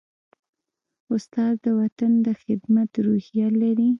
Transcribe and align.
استاد 1.15 1.53
د 1.65 1.67
وطن 1.79 2.11
د 2.25 2.27
خدمت 2.41 2.91
روحیه 3.07 3.47
لري. 3.61 3.89